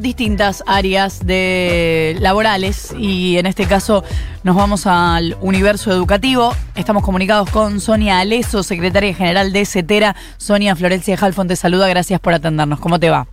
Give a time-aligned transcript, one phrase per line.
[0.00, 4.02] distintas áreas de laborales y en este caso
[4.42, 6.50] nos vamos al universo educativo.
[6.74, 10.16] Estamos comunicados con Sonia Aleso, secretaria general de CETERA.
[10.36, 12.80] Sonia Florencia Halfon te saluda, gracias por atendernos.
[12.80, 13.28] ¿Cómo te va?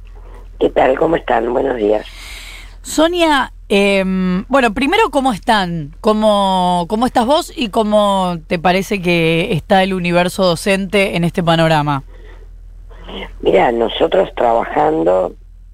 [0.59, 0.95] ¿Qué tal?
[0.99, 1.51] ¿Cómo están?
[1.51, 2.05] Buenos días.
[2.83, 5.95] Sonia, em, bueno, primero, ¿cómo están?
[5.99, 11.41] ¿Cómo, ¿Cómo estás vos y cómo te parece que está el universo docente en este
[11.41, 12.03] panorama?
[13.41, 15.33] Mira, nosotros trabajando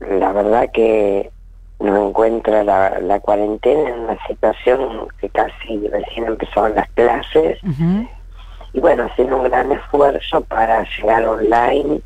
[0.10, 1.32] la verdad que
[1.80, 7.60] nos encuentra la, cuarentena en una situación que casi recién empezaron las clases.
[8.74, 12.02] Y bueno, haciendo un gran esfuerzo para llegar online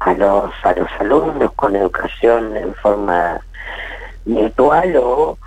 [0.00, 3.40] a los, a los alumnos con educación en forma
[4.24, 5.38] virtual o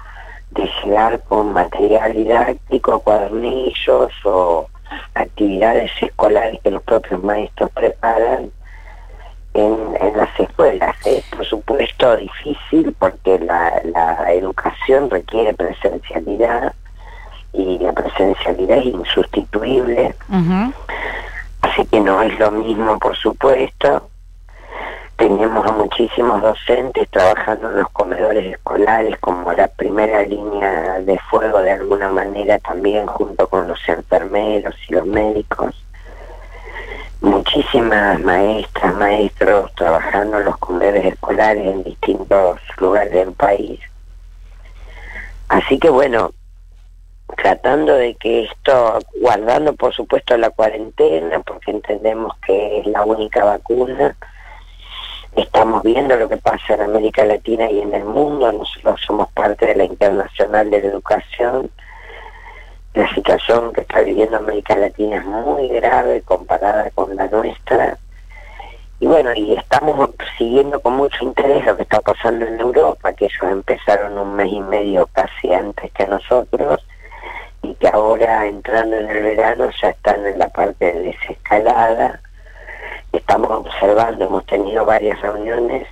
[0.52, 4.68] de llegar con material didáctico, cuadernillos o
[5.16, 8.52] actividades escolares que los propios maestros preparan
[9.54, 10.96] en, las escuelas.
[11.06, 16.74] Es por supuesto difícil porque la, la educación requiere presencialidad
[17.54, 20.16] y la presencialidad es insustituible.
[21.62, 24.08] Así que no es lo mismo, por supuesto.
[25.18, 31.60] Tenemos a muchísimos docentes trabajando en los comedores escolares como la primera línea de fuego
[31.62, 35.81] de alguna manera también junto con los enfermeros y los médicos
[37.22, 43.80] muchísimas maestras, maestros trabajando en los comedores escolares en distintos lugares del país.
[45.48, 46.32] Así que bueno,
[47.38, 53.44] tratando de que esto, guardando por supuesto la cuarentena, porque entendemos que es la única
[53.44, 54.16] vacuna,
[55.36, 59.68] estamos viendo lo que pasa en América Latina y en el mundo, nosotros somos parte
[59.68, 61.70] de la Internacional de la Educación,
[62.94, 67.98] la situación que está viviendo América Latina es muy grave comparada con la nuestra.
[69.00, 73.26] Y bueno, y estamos siguiendo con mucho interés lo que está pasando en Europa, que
[73.26, 76.86] ellos empezaron un mes y medio casi antes que nosotros,
[77.64, 82.20] y que ahora entrando en el verano ya están en la parte de desescalada.
[83.12, 85.88] Estamos observando, hemos tenido varias reuniones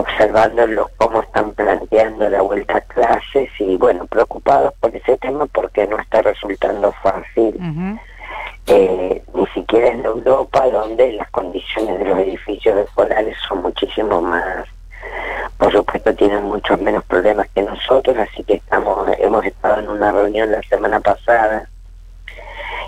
[0.00, 5.86] observando cómo están planteando la vuelta a clases y bueno, preocupados por ese tema porque
[5.86, 7.56] no está resultando fácil.
[8.66, 14.66] Eh, ni siquiera en Europa, donde las condiciones de los edificios escolares son muchísimo más,
[15.58, 20.12] por supuesto tienen muchos menos problemas que nosotros, así que estamos hemos estado en una
[20.12, 21.68] reunión la semana pasada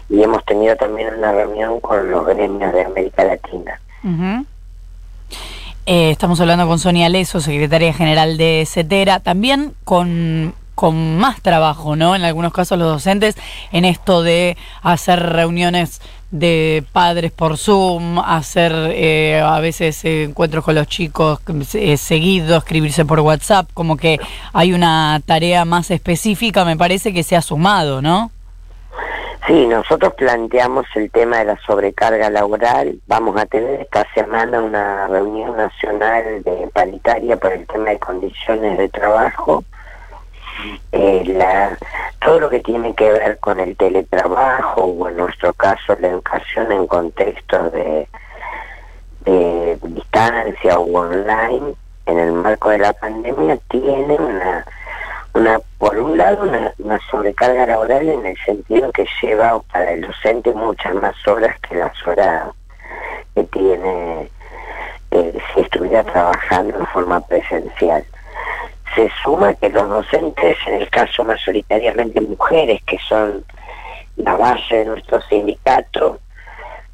[0.09, 3.81] y hemos tenido también una reunión con los gremios de América Latina.
[5.85, 11.97] Eh, estamos hablando con Sonia Leso, secretaria general de CETERA, también con, con más trabajo,
[11.97, 12.15] ¿no?
[12.15, 13.35] En algunos casos los docentes
[13.73, 16.01] en esto de hacer reuniones
[16.31, 21.41] de padres por Zoom, hacer eh, a veces encuentros con los chicos
[21.75, 24.19] eh, seguidos, escribirse por WhatsApp, como que
[24.53, 28.32] hay una tarea más específica, me parece que se ha sumado, ¿no?
[29.47, 33.01] Sí, nosotros planteamos el tema de la sobrecarga laboral.
[33.09, 38.79] Vamos a tener esta semana una reunión nacional de paritaria por el tema de condiciones
[38.79, 39.65] de trabajo.
[40.93, 41.77] Eh, la,
[42.21, 46.71] todo lo que tiene que ver con el teletrabajo o en nuestro caso la educación
[46.71, 48.09] en contextos de,
[49.25, 51.75] de distancia o online
[52.07, 54.65] en el marco de la pandemia tiene una
[55.35, 56.43] una por un lado
[56.79, 61.77] una, sobrecarga laboral en el sentido que lleva para el docente muchas más horas que
[61.77, 62.51] las horas
[63.35, 64.31] que tiene
[65.11, 68.05] eh, si estuviera trabajando en forma presencial.
[68.95, 73.45] Se suma que los docentes, en el caso mayoritariamente mujeres, que son
[74.17, 76.21] la base de nuestro sindicato,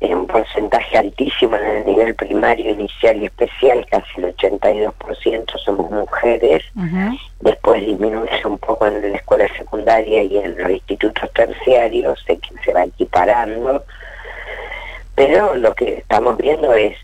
[0.00, 5.90] en un porcentaje altísimo en el nivel primario, inicial y especial, casi el 82% somos
[5.90, 6.62] mujeres,
[7.40, 12.72] después disminuye un poco en la escuela secundaria y en los institutos terciarios, que se
[12.72, 13.84] va equiparando,
[15.16, 16.96] pero lo que estamos viendo es,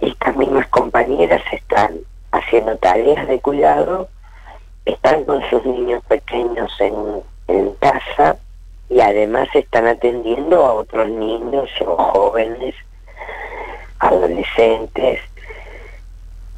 [0.00, 1.98] estas mismas compañeras están
[2.32, 4.08] haciendo tareas de cuidado,
[4.84, 8.36] están con sus niños pequeños en, en casa,
[8.88, 12.74] y además están atendiendo a otros niños o jóvenes,
[13.98, 15.20] adolescentes,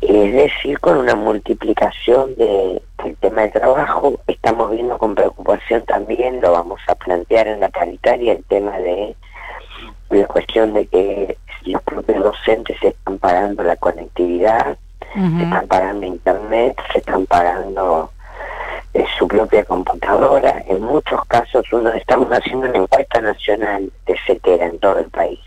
[0.01, 6.41] es decir, con una multiplicación de, del tema de trabajo, estamos viendo con preocupación también,
[6.41, 9.17] lo vamos a plantear en la paritaria, el tema de
[10.11, 14.77] la cuestión de que los propios docentes se están pagando la conectividad,
[15.15, 18.11] se están pagando internet, se están pagando
[19.19, 20.63] su propia computadora.
[20.67, 25.41] En muchos casos uno estamos haciendo una encuesta nacional de CETERA en todo el país.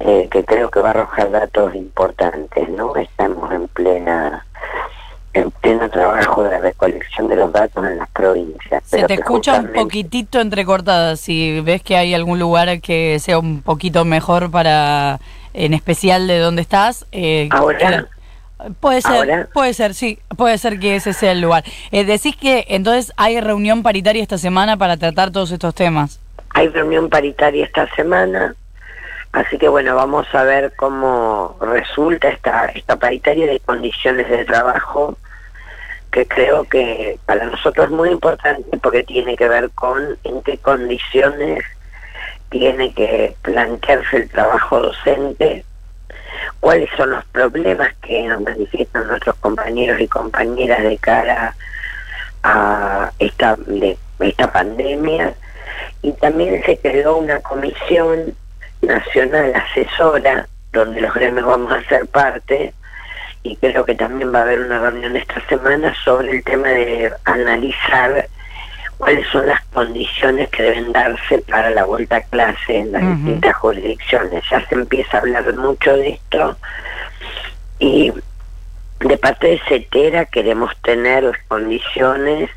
[0.00, 2.94] eh, que creo que va a arrojar datos importantes, ¿no?
[2.96, 4.44] Estamos en plena
[5.34, 8.82] en pleno trabajo de recolección de los datos en las provincias.
[8.86, 13.62] Se te escucha un poquitito entrecortada, si ves que hay algún lugar que sea un
[13.62, 15.20] poquito mejor para,
[15.52, 17.06] en especial de dónde estás.
[17.12, 18.08] Eh, Ahora.
[18.80, 21.62] Puede ser, puede ser, sí, puede ser que ese sea el lugar.
[21.92, 26.20] Eh, decís que entonces hay reunión paritaria esta semana para tratar todos estos temas.
[26.54, 28.56] Hay reunión paritaria esta semana,
[29.30, 35.16] así que bueno, vamos a ver cómo resulta esta, esta paritaria de condiciones de trabajo,
[36.10, 40.58] que creo que para nosotros es muy importante porque tiene que ver con en qué
[40.58, 41.64] condiciones
[42.50, 45.64] tiene que plantearse el trabajo docente
[46.60, 51.54] cuáles son los problemas que nos manifiestan nuestros compañeros y compañeras de cara
[52.42, 53.56] a esta,
[54.20, 55.34] esta pandemia.
[56.02, 58.34] Y también se creó una comisión
[58.82, 62.72] nacional asesora donde los gremios vamos a ser parte
[63.42, 67.12] y creo que también va a haber una reunión esta semana sobre el tema de
[67.24, 68.28] analizar
[68.98, 73.56] cuáles son las condiciones que deben darse para la vuelta a clase en las distintas
[73.56, 74.44] jurisdicciones.
[74.50, 76.56] Ya se empieza a hablar mucho de esto
[77.78, 78.12] y
[79.00, 82.50] de parte de CETERA queremos tener las condiciones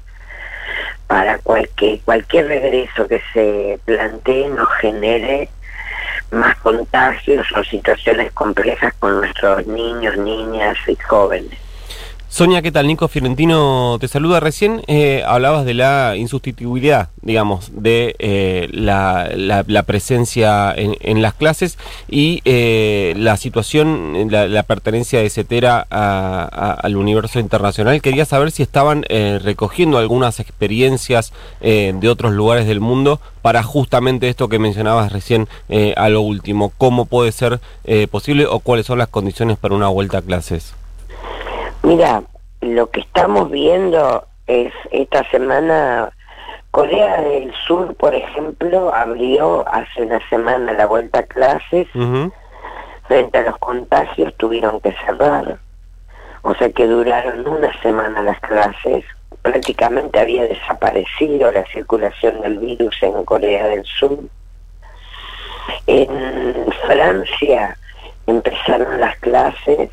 [1.08, 5.50] para cualquier, cualquier regreso que se plantee no genere
[6.32, 11.60] más contagios o situaciones complejas con nuestros niños, niñas y jóvenes.
[12.32, 12.88] Sonia, ¿qué tal?
[12.88, 14.40] Nico Fiorentino te saluda.
[14.40, 21.78] Recién eh, hablabas de la insustituibilidad, digamos, de eh, la, la, presencia en, las clases
[22.10, 28.02] y eh, la situación, la, pertenencia de CETERA al universo internacional.
[28.02, 29.04] Quería saber si estaban
[29.44, 35.50] recogiendo algunas experiencias de otros lugares del mundo para justamente esto que mencionabas recién
[35.98, 36.72] a lo último.
[36.78, 37.60] ¿Cómo puede ser
[38.10, 40.76] posible o cuáles son las condiciones para una vuelta a clases?
[41.84, 42.24] Mira,
[42.62, 46.12] lo que estamos viendo es esta semana
[46.70, 51.88] Corea del Sur, por ejemplo, abrió hace una semana la vuelta a clases.
[53.08, 55.60] Frente a los contagios tuvieron que cerrar.
[56.44, 59.04] O sea que duraron una semana las clases.
[59.42, 64.20] Prácticamente había desaparecido la circulación del virus en Corea del Sur.
[65.88, 67.76] En Francia
[68.28, 69.90] empezaron las clases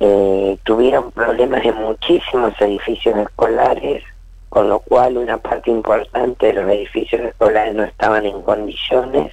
[0.00, 4.02] eh, tuvieron problemas en muchísimos edificios escolares,
[4.48, 9.32] con lo cual una parte importante de los edificios escolares no estaban en condiciones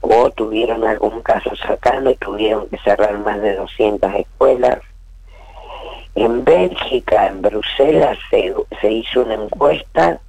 [0.00, 4.78] o tuvieron algún caso cercano y tuvieron que cerrar más de 200 escuelas.
[6.14, 10.20] En Bélgica, en Bruselas, se, se hizo una encuesta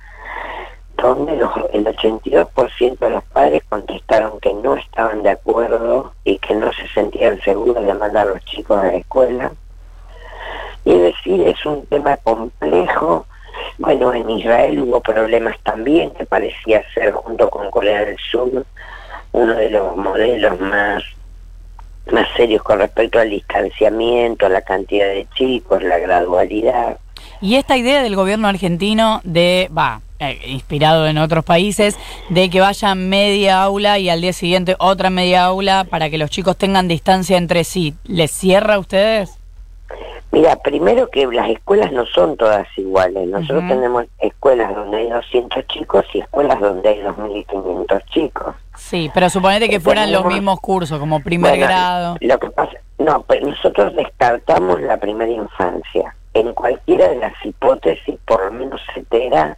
[1.04, 6.72] donde el 82% de los padres contestaron que no estaban de acuerdo y que no
[6.72, 9.52] se sentían seguros de mandar a los chicos a la escuela.
[10.86, 13.26] Y decir, es un tema complejo.
[13.78, 18.66] Bueno, en Israel hubo problemas también, que parecía ser, junto con Corea del Sur,
[19.34, 21.04] uno de los modelos más
[22.12, 26.98] más serios con respecto al distanciamiento, la cantidad de chicos, la gradualidad.
[27.40, 31.98] Y esta idea del gobierno argentino de, va, eh, inspirado en otros países,
[32.30, 36.30] de que vaya media aula y al día siguiente otra media aula para que los
[36.30, 37.94] chicos tengan distancia entre sí.
[38.06, 39.40] ¿Les cierra a ustedes?
[40.34, 43.28] Mira, primero que las escuelas no son todas iguales.
[43.28, 48.56] Nosotros tenemos escuelas donde hay 200 chicos y escuelas donde hay 2.500 chicos.
[48.76, 52.18] Sí, pero suponete que fueran los mismos cursos, como primer grado.
[52.20, 56.16] Lo que pasa, no, pero nosotros descartamos la primera infancia.
[56.34, 59.56] En cualquiera de las hipótesis, por lo menos se entera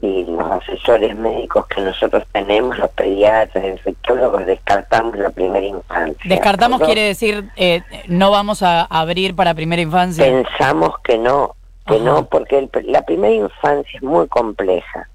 [0.00, 6.18] y los asesores médicos que nosotros tenemos, los pediatras, infectólogos, descartamos la primera infancia.
[6.24, 10.24] Descartamos quiere decir, eh, no vamos a abrir para primera infancia.
[10.24, 11.54] Pensamos que no,
[11.86, 15.08] que no, porque la primera infancia es muy compleja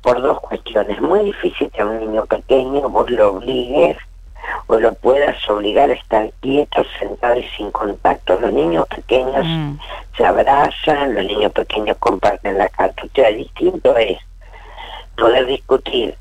[0.00, 1.00] por dos cuestiones.
[1.00, 3.96] Muy difícil que a un niño pequeño vos lo obligues
[4.66, 8.38] o lo puedas obligar a estar quieto, sentado y sin contacto.
[8.40, 9.78] Los niños pequeños mm.
[10.16, 13.30] se abrazan, los niños pequeños comparten la cartuchera.
[13.30, 14.18] Distinto es
[15.16, 16.16] poder discutir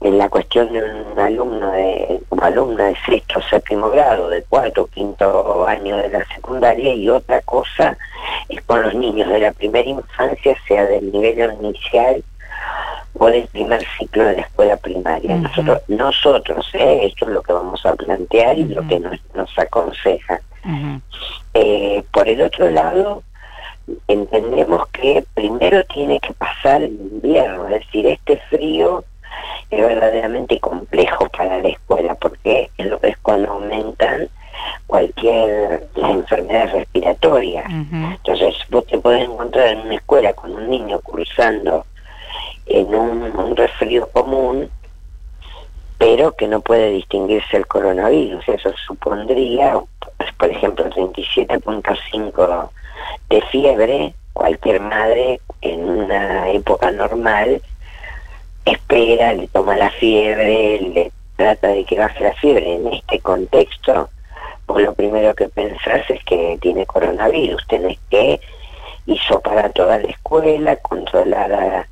[0.00, 4.42] en la cuestión de un alumno de un alumna de sexto o séptimo grado, de
[4.42, 7.96] cuarto o quinto año de la secundaria y otra cosa
[8.48, 12.22] es con los niños de la primera infancia, sea del nivel inicial
[13.18, 15.36] o del primer ciclo de la escuela primaria.
[15.36, 17.00] Nosotros, nosotros ¿eh?
[17.04, 20.40] esto es lo que vamos a plantear y lo que nos, nos aconseja.
[21.54, 23.22] Eh, por el otro lado,
[24.08, 29.04] entendemos que primero tiene que pasar el invierno, es decir, este frío
[29.70, 34.28] es verdaderamente complejo para la escuela porque es lo que es cuando aumentan
[34.86, 37.66] cualquier las enfermedades respiratorias.
[37.68, 41.84] Entonces vos te podés encontrar en una escuela con un niño cursando
[42.66, 44.68] en un, resfrío común,
[45.98, 48.48] pero que no puede distinguirse el coronavirus.
[48.48, 49.80] Eso supondría,
[50.38, 52.70] por ejemplo, 37.5
[53.30, 57.62] de fiebre, cualquier madre en una época normal
[58.64, 62.74] espera, le toma la fiebre, le trata de que baje la fiebre.
[62.74, 64.10] En este contexto,
[64.66, 68.40] pues lo primero que pensás es que tiene coronavirus, tenés que
[69.42, 71.86] para toda la escuela, controlar a,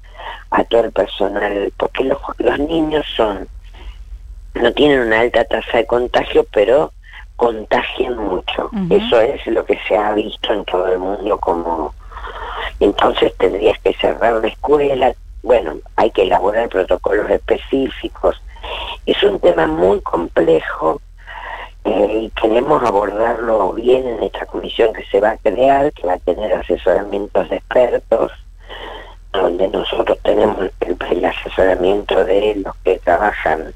[0.50, 3.48] a todo el personal, porque los, los niños son,
[4.54, 6.92] no tienen una alta tasa de contagio, pero
[7.36, 8.70] contagian mucho.
[8.90, 11.94] Eso es lo que se ha visto en todo el mundo como...
[12.80, 18.42] Entonces tendrías que cerrar la escuela, bueno, hay que elaborar protocolos específicos.
[19.06, 21.00] Es un tema muy complejo
[21.84, 26.14] eh, y queremos abordarlo bien en esta comisión que se va a crear, que va
[26.14, 28.32] a tener asesoramientos de expertos,
[29.34, 33.74] donde nosotros tenemos el, asesoramiento de los que trabajan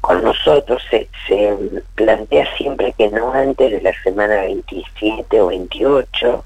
[0.00, 1.56] con nosotros se, se,
[1.94, 6.44] plantea siempre que no antes de la semana 27 o 28,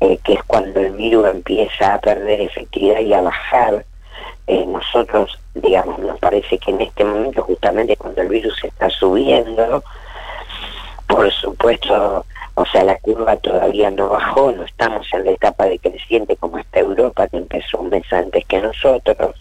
[0.00, 3.84] eh, que es cuando el virus empieza a perder efectividad y a bajar.
[4.46, 9.82] Eh, nosotros, digamos, nos parece que en este momento, justamente cuando el virus está subiendo,
[11.06, 16.36] por supuesto, o sea, la curva todavía no bajó, no estamos en la etapa decreciente
[16.36, 19.36] como está Europa, que empezó un mes antes que nosotros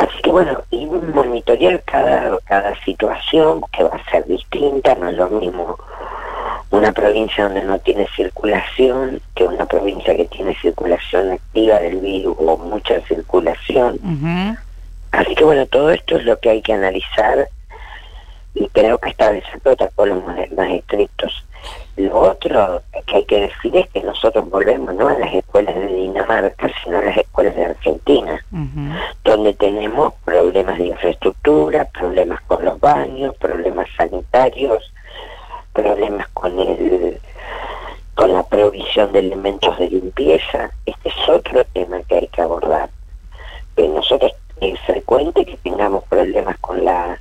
[0.00, 5.16] Así que bueno, y monitorear cada, cada situación que va a ser distinta, no es
[5.16, 5.76] lo mismo
[6.70, 12.34] una provincia donde no tiene circulación que una provincia que tiene circulación activa del virus
[12.38, 13.98] o mucha circulación.
[15.10, 17.48] Así que bueno, todo esto es lo que hay que analizar
[18.54, 21.44] y creo que establecer protocolos más, más estrictos.
[21.96, 25.86] Lo otro que hay que decir es que nosotros volvemos no a las escuelas de
[25.86, 28.44] Dinamarca, sino a las escuelas de Argentina,
[29.24, 34.92] donde tenemos problemas de infraestructura, problemas con los baños, problemas sanitarios,
[35.72, 37.20] problemas con el
[38.14, 40.70] con la provisión de elementos de limpieza.
[40.84, 42.90] Este es otro tema que hay que abordar.
[43.76, 47.18] Que nosotros es frecuente que tengamos problemas con la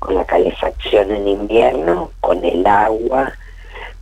[0.00, 3.32] con la calefacción en invierno, con el agua,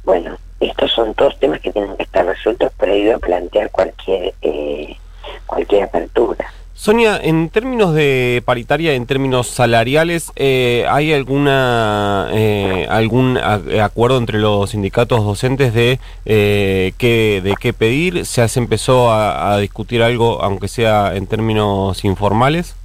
[0.04, 4.96] bueno, estos son todos temas que tienen que estar resueltos previo a plantear cualquier, eh,
[5.44, 6.46] cualquier apertura.
[6.72, 14.38] Sonia, en términos de paritaria, en términos salariales, eh, ¿hay alguna eh, algún acuerdo entre
[14.38, 18.24] los sindicatos docentes de qué de qué pedir?
[18.24, 22.76] ¿Se se empezó a discutir algo, aunque sea en términos informales?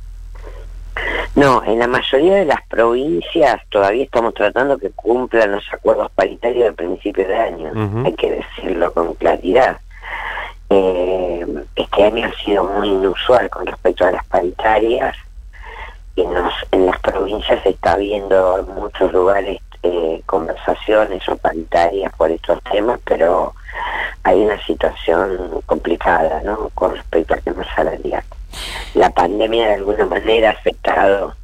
[1.36, 6.66] No, en la mayoría de las provincias todavía estamos tratando que cumplan los acuerdos paritarios
[6.66, 7.72] del principio de año,
[8.06, 9.78] hay que decirlo con claridad.
[10.70, 15.16] Eh, este año ha sido muy inusual con respecto a las paritarias
[16.16, 22.30] y en las provincias se está viendo en muchos lugares eh, conversaciones o paritarias por
[22.30, 23.56] estos temas, pero
[24.22, 26.70] hay una situación complicada ¿no?
[26.75, 28.24] con respecto al tema salarial
[28.93, 31.36] la pandemia de alguna manera ha afectado.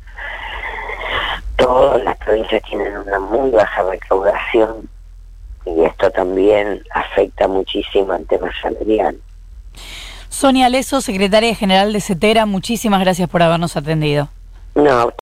[1.55, 4.89] Todas las provincias tienen una muy baja recaudación
[5.65, 9.17] y esto también afecta muchísimo al tema salarial.
[10.29, 14.29] Sonia Leso, secretaria general de CETERA, muchísimas gracias por habernos atendido.
[14.75, 15.11] No,